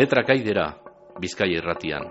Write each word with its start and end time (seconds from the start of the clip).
letrakaidera, 0.00 0.70
bizkai 1.20 1.50
irratian. 1.52 2.06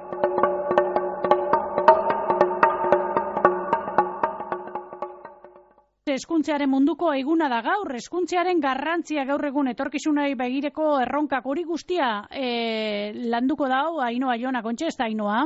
Eskuntzearen 6.10 6.70
munduko 6.70 7.14
eguna 7.16 7.48
da 7.50 7.62
gaur, 7.66 7.94
eskuntzearen 7.98 8.62
garrantzia 8.62 9.24
gaur 9.30 9.46
egun 9.50 9.72
etorkizunai 9.72 10.34
begireko 10.38 10.90
erronkak 11.02 11.46
hori 11.50 11.64
guztia 11.66 12.10
e, 12.30 13.14
landuko 13.34 13.70
da, 13.72 13.84
hainoa 14.10 14.38
joana, 14.42 14.62
kontxe 14.66 14.90
ez 14.90 14.98
da 15.00 15.08
hainoa? 15.08 15.44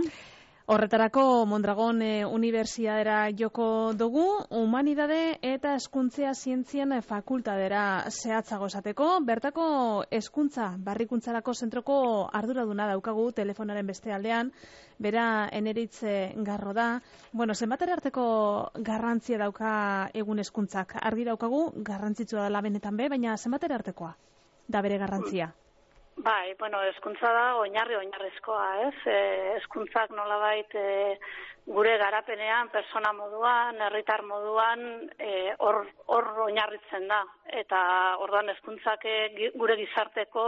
Horretarako 0.66 1.46
Mondragon 1.46 2.02
e, 2.02 2.26
Unibertsiadera 2.26 3.28
joko 3.36 3.92
dugu, 4.00 4.24
humanidade 4.48 5.38
eta 5.44 5.74
eskuntzea 5.76 6.30
zientzien 6.34 6.94
fakultadera 7.04 7.82
zehatzago 8.10 8.70
esateko, 8.72 9.08
bertako 9.28 9.66
eskuntza 10.20 10.70
barrikuntzarako 10.86 11.54
zentroko 11.54 11.98
arduraduna 12.40 12.86
daukagu 12.94 13.26
telefonaren 13.36 13.92
beste 13.92 14.14
aldean, 14.16 14.54
bera 15.00 15.50
eneritze 15.52 16.32
garro 16.38 16.72
da. 16.72 16.88
Bueno, 17.34 17.54
zenbatera 17.54 17.98
arteko 17.98 18.26
garrantzia 18.80 19.42
dauka 19.42 19.74
egun 20.14 20.40
eskuntzak? 20.40 20.96
Argi 21.02 21.28
daukagu, 21.28 21.66
garrantzitsua 21.92 22.48
da 22.48 22.64
benetan 22.64 22.96
be, 22.96 23.10
baina 23.12 23.36
zenbatera 23.36 23.76
artekoa 23.82 24.16
da 24.70 24.82
bere 24.82 24.98
garrantzia? 24.98 25.52
Bai, 26.16 26.54
bueno, 26.60 26.82
eskuntza 26.86 27.32
da 27.34 27.46
oinarri 27.58 27.96
oinarrizkoa, 27.98 28.66
ez? 28.88 28.96
E, 29.10 29.18
eskuntzak 29.58 30.12
nolabait 30.14 30.76
e, 30.78 31.18
gure 31.66 31.96
garapenean, 31.98 32.70
persona 32.70 33.14
moduan, 33.18 33.82
herritar 33.82 34.22
moduan, 34.28 35.10
e, 35.18 35.56
hor 35.58 35.82
e, 35.90 36.20
oinarritzen 36.46 37.10
da. 37.10 37.24
Eta 37.50 37.82
orduan 38.22 38.54
eskuntzak 38.54 39.08
e, 39.10 39.50
gure 39.58 39.80
gizarteko 39.82 40.46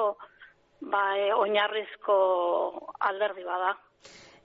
ba, 0.86 1.04
e, 1.18 1.34
oinarrizko 1.34 2.16
alderdi 3.10 3.44
bada. 3.50 3.74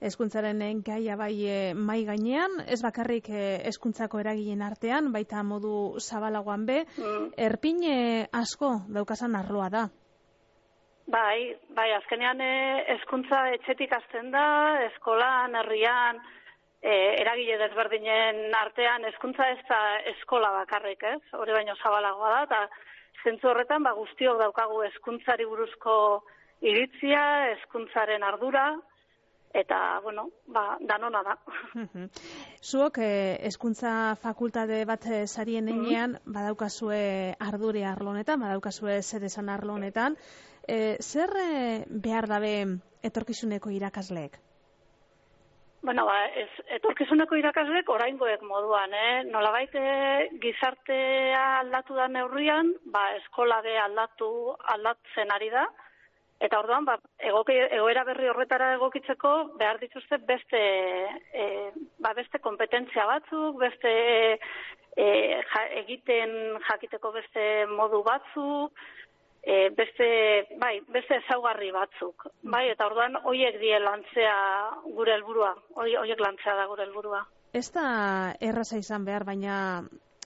Eskuntzaren 0.01 0.81
gaia 0.81 1.15
bai 1.15 1.35
e, 1.45 1.57
mai 1.77 2.01
gainean, 2.07 2.63
ez 2.65 2.81
bakarrik 2.81 3.29
e, 3.29 3.61
eskuntzako 3.69 4.25
eragileen 4.25 4.65
artean, 4.65 5.13
baita 5.13 5.45
modu 5.45 5.99
zabalagoan 6.01 6.65
be, 6.65 6.81
mm. 6.97 7.33
erpin 7.37 7.85
asko 8.33 8.79
daukasan 8.89 9.37
arloa 9.37 9.69
da. 9.69 9.89
Bai, 11.11 11.57
bai, 11.75 11.89
azkenean 11.91 12.39
eh, 12.39 12.83
hezkuntza 12.93 13.41
etxetik 13.57 13.91
azten 13.97 14.29
da, 14.31 14.43
eskolan, 14.85 15.57
herrian, 15.59 16.21
e, 16.79 16.93
eragile 17.21 17.57
desberdinen 17.59 18.53
artean, 18.55 19.03
hezkuntza 19.09 19.49
ez 19.51 19.59
da 19.67 19.79
eskola 20.13 20.51
bakarrik, 20.61 21.03
ez? 21.03 21.19
Hori 21.37 21.51
baino 21.57 21.75
zabalagoa 21.81 22.29
da, 22.35 22.43
eta 22.47 23.25
zentzu 23.25 23.51
horretan, 23.51 23.83
ba, 23.83 23.91
guztiok 23.97 24.39
daukagu 24.39 24.85
hezkuntzari 24.85 25.47
buruzko 25.49 25.95
iritzia, 26.61 27.25
hezkuntzaren 27.55 28.23
ardura, 28.23 28.69
eta, 29.63 29.99
bueno, 30.05 30.29
ba, 30.47 30.77
danona 30.93 31.25
da. 31.27 31.35
Zuok, 32.71 33.01
eh, 33.03 33.35
eskuntza 33.51 34.15
fakultate 34.21 34.85
bat 34.87 35.09
sarien 35.25 35.67
enean, 35.67 36.15
badaukazue 36.23 37.35
ardure 37.49 37.83
arlonetan, 37.89 38.39
badaukazue 38.47 39.01
zer 39.01 39.27
esan 39.27 39.51
arlonetan, 39.51 40.15
e, 40.71 40.97
zer 41.01 41.33
e, 41.35 41.51
behar 41.89 42.29
dabe 42.31 42.53
etorkizuneko 43.03 43.73
irakasleek? 43.75 44.39
Bueno, 45.81 46.05
ba, 46.05 46.17
ez, 46.37 46.49
etorkizuneko 46.77 47.39
irakasleek 47.39 47.87
oraingoek 47.89 48.43
moduan, 48.45 48.93
eh? 48.93 49.23
Nolabait 49.25 49.73
eh, 49.75 50.27
gizartea 50.43 51.45
aldatu 51.63 51.97
da 51.97 52.05
neurrian, 52.07 52.69
ba, 52.93 53.07
eskola 53.17 53.63
be 53.65 53.73
aldatu 53.81 54.29
aldatzen 54.75 55.33
ari 55.33 55.49
da, 55.49 55.65
eta 56.41 56.59
orduan, 56.61 56.85
ba, 56.85 56.99
egoki, 57.31 57.57
egoera 57.79 58.05
berri 58.05 58.29
horretara 58.29 58.75
egokitzeko 58.77 59.33
behar 59.57 59.81
dituzte 59.81 60.21
beste, 60.29 60.61
e, 61.33 61.47
ba, 61.97 62.13
beste 62.17 62.39
kompetentzia 62.45 63.07
batzuk, 63.09 63.57
beste 63.65 63.91
e, 64.37 65.09
egiten 65.81 66.37
jakiteko 66.69 67.11
beste 67.17 67.47
modu 67.73 68.05
batzuk, 68.05 68.85
e, 69.43 69.69
beste, 69.75 70.07
bai, 70.59 70.79
beste 70.93 71.17
ezaugarri 71.21 71.71
batzuk. 71.73 72.27
Bai, 72.43 72.67
eta 72.71 72.87
orduan 72.87 73.17
hoiek 73.23 73.57
die 73.61 73.79
lantzea 73.79 74.35
gure 74.85 75.15
helburua. 75.15 75.55
Hoiek 75.81 76.21
lantzea 76.21 76.55
da 76.59 76.67
gure 76.69 76.85
helburua. 76.85 77.23
Ez 77.53 77.67
da 77.75 77.85
erraza 78.39 78.77
izan 78.79 79.05
behar, 79.05 79.25
baina 79.27 79.55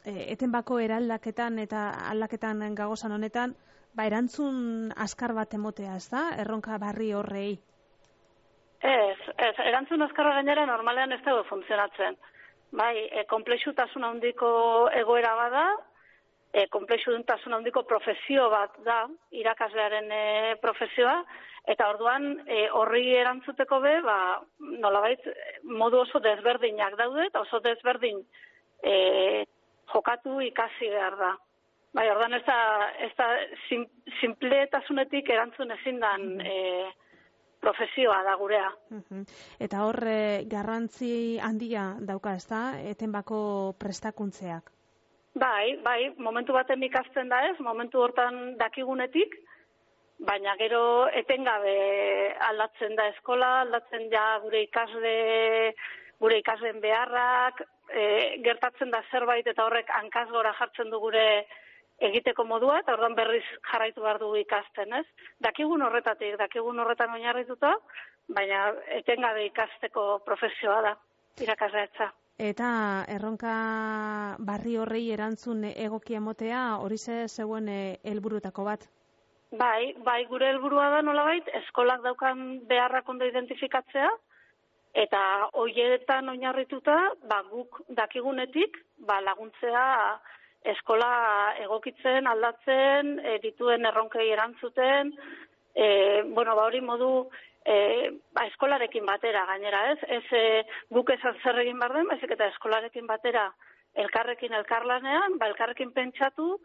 e, 0.04 0.32
eten 0.34 0.52
bako 0.52 0.80
eraldaketan 0.84 1.60
eta 1.64 1.88
aldaketan 2.12 2.68
gagozan 2.76 3.16
honetan, 3.16 3.56
ba, 3.96 4.06
erantzun 4.06 4.92
askar 5.08 5.34
bat 5.34 5.54
emotea, 5.54 5.96
ez 5.96 6.10
da? 6.12 6.28
Erronka 6.44 6.78
barri 6.78 7.14
horrei. 7.14 7.56
Ez, 8.86 9.18
ez, 9.40 9.56
erantzun 9.64 10.04
askarra 10.06 10.36
gainera 10.36 10.68
normalean 10.70 11.16
ez 11.16 11.24
dago 11.26 11.44
funtzionatzen. 11.50 12.20
Bai, 12.76 13.08
e, 13.08 13.24
komplexutasun 13.32 14.04
handiko 14.04 14.50
egoera 15.00 15.34
bada, 15.40 15.66
e, 16.56 16.68
komplexu 16.72 17.12
duntasun 17.12 17.54
handiko 17.58 17.84
profesio 17.84 18.48
bat 18.50 18.78
da, 18.88 19.02
irakaslearen 19.36 20.12
e, 20.12 20.24
profesioa, 20.64 21.18
eta 21.68 21.90
orduan 21.92 22.30
e, 22.48 22.66
horri 22.80 23.10
erantzuteko 23.20 23.82
be, 23.84 23.96
ba, 24.06 24.18
nolabait, 24.86 25.26
modu 25.68 26.04
oso 26.06 26.22
desberdinak 26.24 26.96
daude, 27.02 27.28
eta 27.28 27.44
oso 27.44 27.60
desberdin 27.66 28.22
e, 28.80 28.96
jokatu 29.92 30.40
ikasi 30.46 30.92
behar 30.94 31.18
da. 31.20 31.34
Bai, 31.96 32.10
orduan 32.12 32.36
ez 32.38 32.44
da, 32.48 32.60
ez 33.04 33.12
da 33.20 33.28
simpletasunetik 34.20 35.30
erantzun 35.32 35.72
ezin 35.76 36.00
dan 36.04 36.40
e, 36.40 36.56
profesioa 37.64 38.22
da 38.28 38.36
gurea. 38.40 38.70
Eta 39.64 39.84
hor, 39.88 40.00
garrantzi 40.52 41.12
handia 41.42 41.90
dauka 42.00 42.36
ez 42.40 42.46
da, 42.52 42.64
etenbako 42.94 43.40
prestakuntzeak? 43.80 44.75
Bai, 45.36 45.76
bai, 45.84 46.14
momentu 46.16 46.54
baten 46.56 46.84
ikasten 46.88 47.28
da 47.28 47.42
ez, 47.50 47.58
momentu 47.60 48.00
hortan 48.00 48.56
dakigunetik, 48.56 49.34
baina 50.30 50.54
gero 50.62 51.10
etengabe 51.22 51.74
aldatzen 52.50 52.96
da 52.96 53.10
eskola, 53.12 53.50
aldatzen 53.66 54.08
ja 54.14 54.24
gure 54.46 54.62
ikasle, 54.64 55.14
gure 56.24 56.40
ikasleen 56.40 56.80
beharrak, 56.80 57.60
e, 57.92 58.06
gertatzen 58.48 58.96
da 58.96 59.04
zerbait 59.12 59.52
eta 59.52 59.68
horrek 59.68 59.92
hankaz 60.00 60.30
gora 60.32 60.56
jartzen 60.56 60.90
du 60.96 61.04
gure 61.04 61.28
egiteko 62.00 62.48
modua, 62.48 62.80
eta 62.80 62.96
ordan 62.96 63.20
berriz 63.20 63.44
jarraitu 63.74 64.08
behar 64.08 64.24
dugu 64.24 64.40
ikasten, 64.40 64.96
ez? 65.04 65.06
Dakigun 65.44 65.84
horretatik, 65.84 66.40
dakigun 66.40 66.80
horretan 66.80 67.12
oinarrituta, 67.12 67.76
baina 68.32 68.70
etengabe 69.04 69.50
ikasteko 69.52 70.14
profesioa 70.24 70.82
da, 70.88 71.00
irakasleatza. 71.44 72.14
Eta 72.38 73.06
erronka 73.08 74.36
barri 74.40 74.76
horrei 74.78 75.12
erantzun 75.16 75.64
egoki 75.72 76.16
emotea 76.20 76.78
hori 76.84 76.98
ze 76.98 77.28
zeuen 77.28 77.70
eh, 77.70 77.98
helburutako 78.04 78.66
bat? 78.66 78.84
Bai, 79.56 79.94
bai 80.04 80.26
gure 80.28 80.50
helburua 80.50 80.90
da 80.90 81.02
nolabait 81.02 81.48
eskolak 81.64 82.02
daukan 82.04 82.60
beharrak 82.68 83.08
ondo 83.08 83.26
identifikatzea 83.26 84.10
eta 84.96 85.22
hoietan 85.54 86.30
oinarrituta 86.30 86.98
ba 87.24 87.42
guk 87.52 87.82
dakigunetik 87.88 88.84
ba 88.98 89.22
laguntzea 89.22 90.20
eskola 90.66 91.56
egokitzen, 91.62 92.28
aldatzen, 92.28 93.20
e, 93.20 93.38
dituen 93.44 93.86
erronkei 93.86 94.32
erantzuten, 94.34 95.12
e, 95.76 96.24
bueno, 96.34 96.56
ba 96.56 96.66
hori 96.66 96.82
modu 96.82 97.30
e, 97.66 98.12
ba, 98.34 98.46
eskolarekin 98.46 99.06
batera 99.06 99.46
gainera, 99.50 99.82
ez? 99.94 100.00
Ez 100.20 100.26
e, 100.32 100.64
guk 100.94 101.10
esan 101.16 101.38
zer 101.44 101.60
egin 101.64 101.80
behar 101.82 101.98
den, 101.98 102.12
eta 102.38 102.50
eskolarekin 102.54 103.08
batera 103.10 103.50
elkarrekin 103.96 104.54
elkarlanean, 104.54 105.40
ba, 105.40 105.50
elkarrekin 105.52 105.92
pentsatu, 105.96 106.60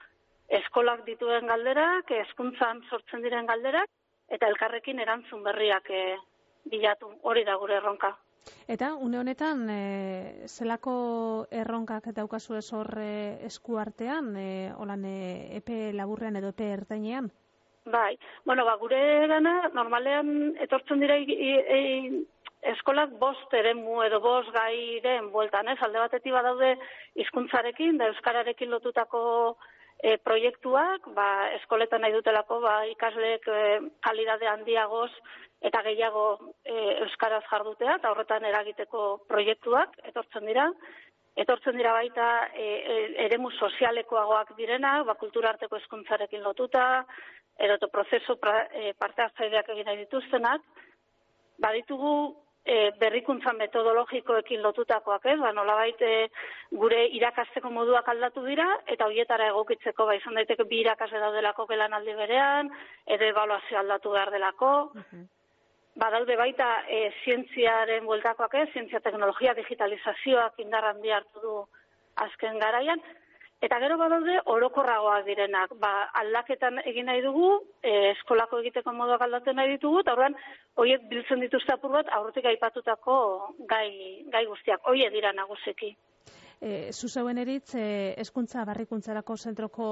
eskolak 0.61 1.05
dituen 1.07 1.47
galderak, 1.47 2.11
hezkuntzan 2.11 2.83
sortzen 2.91 3.23
diren 3.23 3.47
galderak, 3.47 3.89
eta 4.31 4.49
elkarrekin 4.51 4.99
erantzun 5.01 5.45
berriak 5.47 5.91
e, 5.91 6.03
bilatu, 6.71 7.15
hori 7.23 7.47
da 7.47 7.57
gure 7.57 7.79
erronka. 7.79 8.13
Eta, 8.71 8.95
une 8.95 9.19
honetan, 9.21 9.67
e, 9.71 10.47
zelako 10.49 11.47
erronkak 11.51 12.11
daukazu 12.17 12.57
ez 12.59 12.67
hor 12.73 12.93
e, 12.99 13.13
esku 13.47 13.79
artean, 13.79 14.35
e, 14.37 14.73
holan 14.77 15.05
e, 15.05 15.21
epe 15.61 15.91
laburrean 15.97 16.41
edo 16.41 16.53
epe 16.55 16.71
ertainean? 16.77 17.31
Bai, 17.87 18.19
bueno, 18.45 18.65
ba, 18.65 18.75
gure 18.77 19.27
gana, 19.27 19.71
normalean, 19.73 20.55
etortzen 20.61 21.01
dira 21.01 21.17
eskolak 22.73 23.13
bost 23.19 23.55
ere 23.57 23.73
mu 23.75 24.03
edo 24.05 24.21
bost 24.21 24.51
gai 24.53 25.01
den 25.01 25.31
bueltan, 25.33 25.69
ez? 25.73 25.79
Alde 25.81 26.03
batetik 26.03 26.33
badaude 26.33 26.75
hizkuntzarekin 27.17 27.97
da 27.97 28.11
euskararekin 28.13 28.71
lotutako 28.71 29.23
e, 30.03 30.19
proiektuak, 30.19 31.09
ba, 31.17 31.29
eskoletan 31.57 32.05
nahi 32.05 32.13
dutelako, 32.13 32.61
ba, 32.61 32.75
ikasleek 32.93 33.49
e, 33.49 33.63
kalidade 34.05 34.49
handiagoz 34.49 35.11
eta 35.65 35.81
gehiago 35.89 36.27
e, 36.65 36.77
euskaraz 37.07 37.43
jardutea, 37.49 37.97
eta 37.97 38.13
horretan 38.13 38.45
eragiteko 38.49 39.25
proiektuak 39.29 39.97
etortzen 40.13 40.49
dira. 40.53 40.69
Etortzen 41.37 41.77
dira 41.79 41.93
baita 41.93 42.27
e, 42.55 42.67
e, 42.67 42.99
eremu 43.27 43.51
sozialekoagoak 43.51 44.55
direnak, 44.59 45.07
ba, 45.07 45.15
kultura 45.21 45.55
arteko 45.55 45.79
eskuntzarekin 45.79 46.43
lotuta, 46.43 47.05
eroto 47.59 47.89
prozesu 47.89 48.37
pra, 48.41 48.67
e, 48.73 48.93
parte 48.99 49.23
hartzaileak 49.23 49.69
egin 49.75 49.87
nahi 49.87 50.03
dituztenak, 50.05 50.63
baditugu 51.61 52.15
e, 52.65 52.91
berrikuntza 53.01 53.53
metodologikoekin 53.57 54.63
lotutakoak, 54.63 55.27
ez? 55.33 55.39
Ba, 55.41 55.53
nolabait 55.57 56.03
e, 56.03 56.15
gure 56.83 57.07
irakasteko 57.19 57.71
moduak 57.73 58.09
aldatu 58.09 58.45
dira 58.47 58.69
eta 58.87 59.09
hoietara 59.09 59.51
egokitzeko 59.53 60.07
ba 60.09 60.17
izan 60.19 60.39
daiteke 60.41 60.67
bi 60.69 60.81
irakasle 60.85 61.21
daudelako 61.23 61.67
gelanaldi 61.71 62.17
berean, 62.19 62.73
edo 63.07 63.29
ebaluazio 63.33 63.79
aldatu 63.81 64.17
behar 64.17 64.35
delako. 64.39 64.73
Uh 64.95 65.27
Badaude 65.99 66.37
baita 66.37 66.85
e, 66.89 67.11
zientziaren 67.25 68.05
bueltakoak, 68.07 68.55
ez? 68.55 68.69
Zientzia 68.73 69.01
teknologia 69.01 69.55
digitalizazioak 69.55 70.61
indarran 70.63 71.03
hartu 71.13 71.41
du 71.43 71.57
azken 72.17 72.59
garaian, 72.59 73.01
Eta 73.61 73.77
gero 73.83 73.99
badaude 74.01 74.39
orokorragoak 74.49 75.27
direnak, 75.27 75.75
ba, 75.83 75.91
aldaketan 76.17 76.79
egin 76.89 77.11
nahi 77.11 77.21
dugu, 77.21 77.49
e, 77.85 77.91
eskolako 78.15 78.63
egiteko 78.63 78.95
moduak 78.97 79.21
aldatzen 79.27 79.59
nahi 79.61 79.75
ditugu, 79.75 80.01
eta 80.01 80.15
horren, 80.15 80.37
horiek 80.81 81.05
biltzen 81.11 81.45
dituzte 81.45 81.75
apur 81.75 81.93
bat, 81.93 82.09
aurretik 82.17 82.49
aipatutako 82.49 83.17
gai, 83.69 83.91
gai 84.33 84.47
guztiak, 84.49 84.81
hoie 84.89 85.11
dira 85.13 85.35
naguseki. 85.37 85.93
E, 86.61 86.71
Zuzeuen 86.93 87.41
eritz, 87.45 87.75
e, 87.77 88.15
eskuntza 88.25 88.65
barrikuntzarako 88.65 89.37
zentroko 89.37 89.91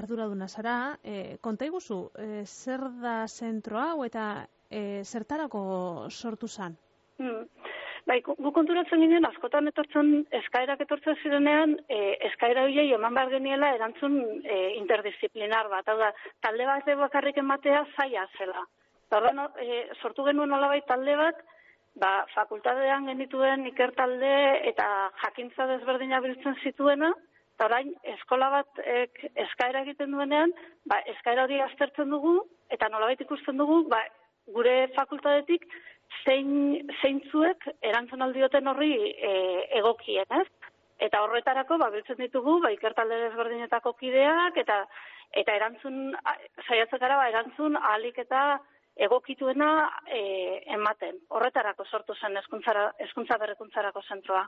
arduraduna 0.00 0.50
zara, 0.50 0.76
e, 1.04 1.38
konta 1.40 1.70
iguzu, 1.70 2.00
e, 2.18 2.42
zer 2.44 2.88
da 3.04 3.20
zentro 3.28 3.78
hau 3.78 4.02
eta 4.06 4.48
e, 4.70 5.02
zertarako 5.04 5.62
sortu 6.10 6.48
zan? 6.48 6.76
Hmm. 7.18 7.44
Bai, 8.06 8.20
gu 8.22 8.50
konturatzen 8.54 9.00
ginen, 9.02 9.24
askotan 9.26 9.66
etortzen, 9.66 10.10
eskaerak 10.38 10.84
etortzen 10.84 11.16
zirenean, 11.24 11.72
e, 11.90 11.98
eskaera 12.28 12.62
horiei 12.68 12.92
eman 12.94 13.16
behar 13.18 13.32
geniela 13.32 13.72
erantzun 13.74 14.20
e, 14.44 14.58
interdisciplinar 14.78 15.66
bat. 15.72 15.88
Hau 15.90 15.96
da, 15.98 16.12
talde 16.46 16.68
bat 16.68 16.90
bakarrik 17.00 17.40
ematea 17.42 17.82
zaila 17.96 18.28
zela. 18.38 18.62
Eta 19.08 19.48
e, 19.62 19.80
sortu 20.02 20.26
genuen 20.28 20.54
olabait 20.54 20.86
talde 20.86 21.16
bat, 21.18 21.42
ba, 21.98 22.10
fakultatean 22.34 23.08
genituen 23.10 23.66
ikertalde 23.72 24.34
eta 24.70 24.86
jakintza 25.24 25.66
desberdina 25.72 26.20
biltzen 26.22 26.54
zituena, 26.62 27.10
eta 27.56 27.66
orain 27.70 27.90
eskola 28.14 28.52
bat 28.52 28.82
ek, 28.84 29.18
eskaera 29.48 29.82
egiten 29.86 30.14
duenean, 30.14 30.54
ba, 30.86 31.00
eskaera 31.14 31.48
hori 31.48 31.58
aztertzen 31.64 32.14
dugu, 32.14 32.36
eta 32.70 32.90
nolabait 32.92 33.26
ikusten 33.26 33.58
dugu, 33.58 33.82
ba, 33.90 34.04
gure 34.54 34.76
fakultatetik 34.94 35.66
zein 36.24 36.88
zeintzuek 37.02 37.66
erantzun 37.82 38.22
aldioten 38.22 38.68
horri 38.70 38.94
e, 39.10 39.32
egokien, 39.80 40.26
ez? 40.40 40.46
Eta 41.06 41.20
horretarako 41.24 41.76
ba 41.82 41.90
biltzen 41.92 42.20
ditugu 42.22 42.60
ba 42.62 42.70
ikertalde 42.72 43.18
desberdinetako 43.26 43.92
kideak 44.00 44.56
eta 44.62 44.84
eta 45.36 45.56
erantzun 45.58 46.14
saiatzen 46.68 47.02
gara 47.02 47.18
ba 47.20 47.28
erantzun 47.28 47.76
ahalik 47.76 48.18
eta 48.24 48.46
egokituena 48.96 49.68
e, 50.08 50.20
ematen. 50.72 51.18
Horretarako 51.36 51.84
sortu 51.84 52.14
zen 52.16 52.38
eskuntzara, 52.40 52.86
eskuntza 53.04 53.36
berrekuntzarako 53.42 54.02
zentroa. 54.08 54.46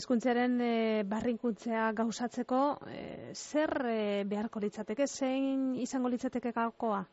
Eskuntzaren 0.00 0.56
e, 0.64 0.72
barrinkuntzea 1.10 1.90
gauzatzeko, 2.00 2.62
e, 2.88 3.02
zer 3.34 3.76
e, 3.92 4.00
beharko 4.30 4.64
litzateke, 4.64 5.06
zein 5.06 5.74
izango 5.84 6.08
litzateke 6.08 6.54
gakoa? 6.56 7.04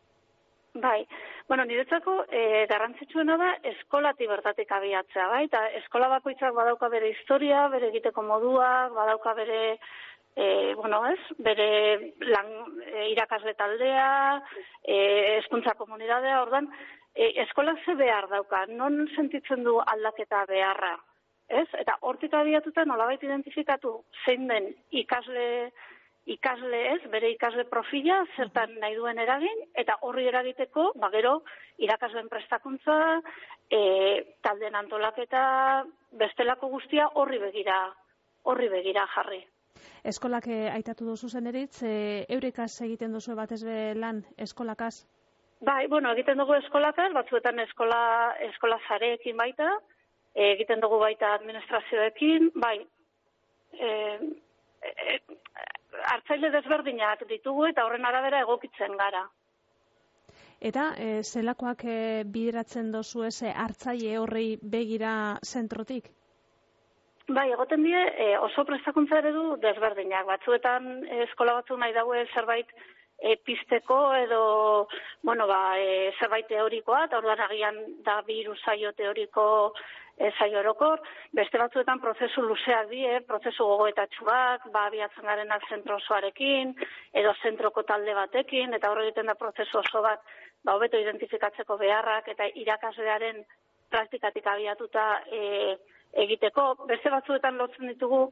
Bai, 0.81 1.07
bueno, 1.47 1.63
niretzako 1.65 2.13
e, 2.29 2.65
garrantzitsuena 2.69 3.37
da 3.41 3.47
eskolati 3.71 4.27
bertatik 4.29 4.71
abiatzea, 4.75 5.25
bai, 5.31 5.45
eta 5.47 5.63
eskola 5.79 6.09
bakoitzak 6.11 6.53
badauka 6.53 6.89
bere 6.93 7.09
historia, 7.15 7.63
bere 7.73 7.89
egiteko 7.89 8.21
moduak, 8.21 8.93
badauka 8.93 9.33
bere, 9.39 9.61
e, 10.35 10.75
bueno, 10.77 11.01
ez, 11.09 11.39
bere 11.47 11.67
lan, 12.29 12.53
e, 12.83 13.07
irakasle 13.15 13.55
taldea, 13.57 14.11
e, 14.83 14.99
eskuntza 15.39 15.73
komunidadea, 15.81 16.43
ordan, 16.43 16.69
e, 17.15 17.31
eskola 17.47 17.73
ze 17.83 17.97
behar 17.97 18.29
dauka, 18.29 18.65
non 18.69 19.07
sentitzen 19.15 19.65
du 19.65 19.79
aldaketa 19.81 20.45
beharra, 20.45 20.93
ez? 21.47 21.67
Eta 21.81 21.97
hortik 22.01 22.37
abiatuta 22.37 22.85
nolabait 22.85 23.23
identifikatu 23.23 23.97
zein 24.25 24.45
den 24.51 24.75
ikasle 24.91 25.71
ikasle 26.27 26.79
ez, 26.93 27.01
bere 27.11 27.31
ikasle 27.31 27.63
profila, 27.71 28.19
zertan 28.35 28.73
nahi 28.81 28.95
duen 28.97 29.19
eragin, 29.23 29.61
eta 29.79 29.97
horri 30.03 30.27
eragiteko, 30.27 30.91
ba 30.99 31.09
gero, 31.13 31.41
irakasleen 31.83 32.27
prestakuntza, 32.29 32.97
e, 33.71 33.81
talden 34.43 34.75
antolaketa, 34.75 35.43
bestelako 36.19 36.69
guztia 36.73 37.07
horri 37.15 37.39
begira, 37.43 37.77
horri 38.43 38.67
begira 38.73 39.07
jarri. 39.15 39.43
Eskolak 40.07 40.47
eh, 40.51 40.67
aitatu 40.73 41.05
duzu 41.05 41.29
zen 41.29 41.47
eritz, 41.51 41.83
e, 41.85 42.25
eurikaz 42.33 42.71
egiten 42.85 43.13
duzu 43.15 43.35
batez 43.37 43.61
be 43.63 43.93
lan 43.95 44.23
eskolakaz? 44.37 44.95
Bai, 45.67 45.87
bueno, 45.87 46.11
egiten 46.13 46.37
dugu 46.37 46.57
eskolakaz, 46.57 47.11
batzuetan 47.15 47.59
eskola, 47.63 48.01
eskola 48.49 48.77
zareekin 48.87 49.37
baita, 49.37 49.71
e, 50.35 50.51
egiten 50.51 50.83
dugu 50.83 50.99
baita 51.01 51.33
administrazioekin, 51.39 52.51
bai, 52.55 52.77
e, 53.73 53.89
e, 54.81 55.19
hartzaile 56.05 56.51
desberdinak 56.53 57.25
ditugu 57.29 57.67
eta 57.67 57.85
horren 57.85 58.05
arabera 58.05 58.41
egokitzen 58.45 58.97
gara. 58.97 59.25
Eta 60.59 60.91
e, 60.97 61.21
zelakoak 61.23 61.83
e, 61.85 61.97
bideratzen 62.25 62.91
dozu 62.91 63.23
ez 63.27 63.37
hartzaile 63.53 64.17
horrei 64.17 64.57
begira 64.61 65.37
zentrotik? 65.45 66.09
Bai, 67.27 67.49
egoten 67.51 67.83
die 67.83 67.99
e, 67.99 68.27
oso 68.39 68.63
prestakuntza 68.65 69.19
ere 69.19 69.33
du 69.35 69.57
desberdinak. 69.61 70.25
Batzuetan 70.29 71.03
eskola 71.27 71.57
batzu 71.59 71.77
nahi 71.77 71.93
daue 71.93 72.23
zerbait 72.33 72.71
e, 73.19 73.35
pisteko 73.43 73.97
edo 74.15 74.41
bueno, 75.21 75.47
ba, 75.47 75.77
e, 75.77 76.13
zerbait 76.19 76.47
teorikoa, 76.47 77.03
eta 77.05 77.19
orduan 77.19 77.43
agian 77.43 77.77
da 78.05 78.21
biru 78.27 78.55
saio 78.63 78.93
teoriko 78.93 79.47
ezai 80.17 80.49
orokor, 80.57 81.01
beste 81.37 81.59
batzuetan 81.61 81.99
prozesu 82.01 82.41
luzeak 82.41 82.89
die, 82.89 83.19
prozesu 83.29 83.65
gogoetatxuak, 83.69 84.65
ba, 84.73 84.87
abiatzen 84.87 85.25
garenak 85.29 85.67
zentro 85.69 85.97
osoarekin, 86.01 86.73
edo 87.13 87.33
zentroko 87.43 87.83
talde 87.85 88.15
batekin, 88.17 88.73
eta 88.73 88.91
horre 88.91 89.07
egiten 89.07 89.29
da 89.29 89.37
prozesu 89.37 89.79
oso 89.83 90.01
bat, 90.01 90.23
ba, 90.65 90.73
hobeto 90.73 90.97
identifikatzeko 91.01 91.77
beharrak, 91.77 92.31
eta 92.33 92.49
irakaslearen 92.63 93.43
praktikatik 93.93 94.47
abiatuta 94.47 95.05
e, 95.31 95.75
egiteko. 96.25 96.73
Beste 96.89 97.13
batzuetan 97.13 97.61
lotzen 97.61 97.93
ditugu, 97.93 98.25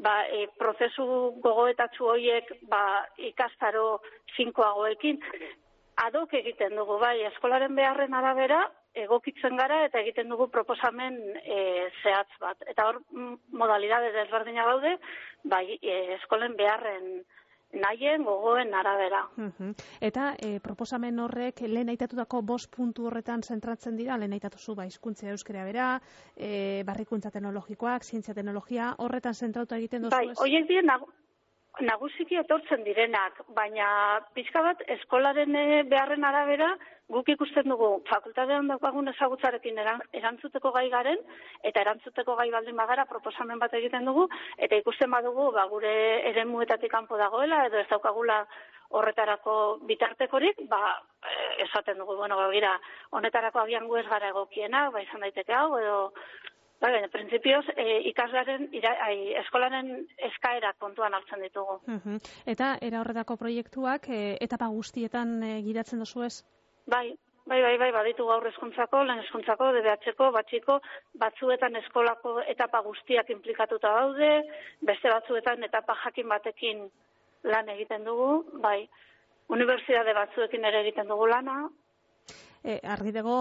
ba, 0.00 0.22
e, 0.32 0.46
prozesu 0.58 1.06
gogoetatxu 1.44 2.08
horiek 2.14 2.50
ba, 2.72 2.82
ikastaro 3.28 4.00
finkoagoekin, 4.38 5.20
adok 6.08 6.34
egiten 6.40 6.76
dugu, 6.76 6.98
bai, 7.00 7.18
eskolaren 7.28 7.76
beharren 7.76 8.16
arabera, 8.16 8.64
egokitzen 8.96 9.56
gara 9.56 9.82
eta 9.86 10.00
egiten 10.00 10.28
dugu 10.32 10.48
proposamen 10.52 11.18
e, 11.42 11.60
zehatz 12.02 12.30
bat. 12.40 12.62
Eta 12.70 12.88
hor 12.88 13.02
modalidade 13.52 14.12
desberdina 14.14 14.66
daude, 14.68 14.96
bai 15.44 15.78
e, 15.80 15.96
eskolen 16.16 16.56
beharren 16.56 17.24
nahien 17.76 18.24
gogoen 18.24 18.72
arabera. 18.74 19.22
Eta 20.00 20.30
e, 20.38 20.56
proposamen 20.64 21.18
horrek 21.20 21.60
lehen 21.66 21.90
aitatutako 21.92 22.40
bost 22.46 22.70
puntu 22.72 23.08
horretan 23.10 23.42
zentratzen 23.42 23.96
dira, 23.98 24.16
lehen 24.16 24.36
aitatu 24.36 24.58
zu, 24.58 24.76
ba, 24.78 24.86
izkuntzea 24.86 25.34
euskera 25.34 25.64
bera, 25.66 25.90
e, 26.36 26.82
barrikuntza 26.86 27.30
teknologikoak, 27.34 28.04
zientzia 28.04 28.34
teknologia, 28.34 28.94
horretan 28.98 29.34
zentratu 29.34 29.76
egiten 29.76 30.06
duzu 30.06 30.16
Bai, 30.16 30.32
horiek 30.46 30.68
dira 30.70 30.98
nagusiki 31.84 32.38
etortzen 32.40 32.84
direnak, 32.84 33.40
baina 33.56 34.20
pixka 34.34 34.62
bat 34.64 34.82
eskolaren 34.96 35.56
eh, 35.56 35.82
beharren 35.88 36.24
arabera 36.24 36.70
guk 37.12 37.28
ikusten 37.28 37.68
dugu 37.70 37.88
fakultatean 38.10 38.68
daukagun 38.70 39.08
ezagutzarekin 39.12 39.78
erantzuteko 39.78 40.72
gai 40.74 40.88
garen 40.90 41.20
eta 41.62 41.82
erantzuteko 41.84 42.34
gai 42.40 42.48
baldin 42.50 42.76
bagara 42.76 43.04
proposamen 43.06 43.60
bat 43.62 43.74
egiten 43.78 44.08
dugu 44.08 44.26
eta 44.56 44.80
ikusten 44.82 45.10
badugu 45.10 45.52
ba, 45.52 45.66
gure 45.70 45.92
eremuetatik 46.32 46.90
kanpo 46.90 47.20
dagoela 47.20 47.66
edo 47.66 47.78
ez 47.78 47.88
daukagula 47.90 48.40
horretarako 48.96 49.78
bitartekorik, 49.86 50.60
ba, 50.70 51.02
eh, 51.26 51.64
esaten 51.64 51.98
dugu, 51.98 52.16
bueno, 52.16 52.36
gira, 52.52 52.76
honetarako 53.10 53.64
agian 53.64 53.88
gu 53.88 53.96
ez 53.98 54.06
gara 54.06 54.28
egokiena, 54.30 54.90
ba, 54.90 55.02
izan 55.02 55.26
daiteke 55.26 55.52
hau, 55.52 55.78
edo 55.78 55.96
Bai, 56.76 56.90
baina, 56.92 57.08
prinsipioz, 57.08 57.64
e, 57.72 57.84
ikasgaren, 58.10 58.66
ai, 59.00 59.16
eskolaren 59.40 59.92
eskaera 60.28 60.74
kontuan 60.78 61.14
hartzen 61.16 61.40
ditugu. 61.46 61.78
Eta, 62.52 62.74
era 62.84 63.00
horretako 63.00 63.38
proiektuak, 63.40 64.10
e, 64.12 64.36
etapa 64.44 64.68
guztietan 64.74 65.38
e, 65.42 65.54
giratzen 65.64 66.04
dozu 66.04 66.26
ez? 66.26 66.34
Bai, 66.92 67.06
bai, 67.48 67.62
bai, 67.64 67.72
bai, 67.80 67.88
baditu 67.96 68.26
gaur 68.28 68.44
eskuntzako, 68.50 69.00
lehen 69.08 69.24
eskuntzako, 69.24 69.70
DBH-ko, 69.78 70.28
batxiko, 70.36 70.78
batzuetan 71.24 71.80
eskolako 71.80 72.36
etapa 72.54 72.82
guztiak 72.84 73.32
implikatuta 73.32 73.94
daude, 73.96 74.30
beste 74.92 75.14
batzuetan 75.14 75.64
etapa 75.64 75.96
jakin 76.04 76.28
batekin 76.28 76.84
lan 77.54 77.72
egiten 77.72 78.04
dugu, 78.04 78.44
bai, 78.60 78.82
unibertsitate 79.48 80.12
batzuekin 80.12 80.68
ere 80.68 80.84
egiten 80.84 81.08
dugu 81.08 81.32
lana, 81.32 81.62
e, 82.66 82.80
argi 82.96 83.12
dago 83.14 83.36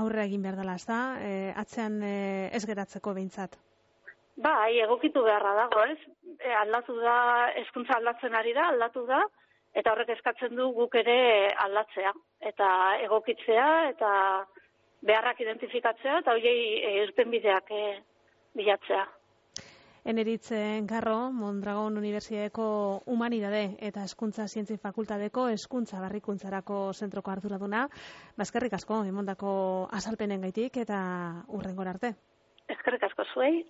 aurre 0.00 0.24
egin 0.26 0.42
behar 0.42 0.58
dela, 0.60 0.74
ez 0.74 0.86
da? 0.88 1.00
E, 1.22 1.30
atzean 1.62 2.00
e, 2.02 2.16
ez 2.52 2.64
geratzeko 2.66 3.14
behintzat. 3.14 3.56
Bai, 4.44 4.80
egokitu 4.82 5.22
beharra 5.22 5.54
dago, 5.60 5.84
ez? 5.94 5.98
E, 6.40 6.50
aldatu 6.64 6.96
da, 6.98 7.16
hezkuntza 7.60 7.98
aldatzen 8.00 8.34
ari 8.34 8.54
da, 8.56 8.68
aldatu 8.72 9.04
da, 9.06 9.20
eta 9.78 9.92
horrek 9.92 10.10
eskatzen 10.16 10.56
du 10.58 10.70
guk 10.74 10.94
ere 10.98 11.18
aldatzea. 11.66 12.12
Eta 12.50 12.70
egokitzea, 13.06 13.68
eta 13.92 14.10
beharrak 15.06 15.40
identifikatzea, 15.44 16.18
eta 16.24 16.34
hoiei 16.34 16.80
e, 16.80 16.94
irten 17.04 17.30
bideak 17.30 17.70
e, 17.70 17.84
bilatzea. 18.58 19.04
Eneritzen 20.04 20.86
Garro, 20.86 21.32
Mondragon 21.32 21.96
Unibertsiadeko 21.96 22.66
Humanidade 23.06 23.76
eta 23.80 24.04
Eskuntza 24.04 24.46
Zientzi 24.48 24.76
Fakultadeko 24.76 25.48
Eskuntza 25.48 26.00
Barrikuntzarako 26.02 26.92
zentroko 26.92 27.32
arduraduna. 27.32 27.86
Baskerrik 28.36 28.76
asko, 28.76 29.00
emondako 29.08 29.54
azalpenen 30.00 30.44
gaitik 30.44 30.76
eta 30.84 30.98
urrengor 31.48 31.88
arte. 31.88 32.12
Eskerrik 32.68 33.08
asko 33.08 33.24
zuei. 33.32 33.64